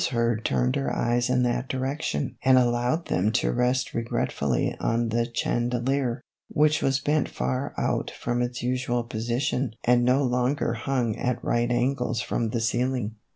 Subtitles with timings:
[0.09, 5.29] Hurd turned her eyes in that direction and allowed them to rest regretfully on the
[5.31, 11.43] chandelier, which was bent far out from its usual position and no longer hung at
[11.43, 13.17] right angles from the ceiling.